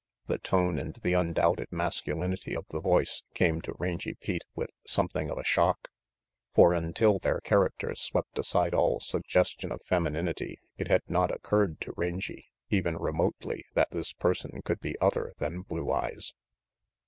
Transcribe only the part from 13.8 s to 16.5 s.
this person could be other than Blue Eyes.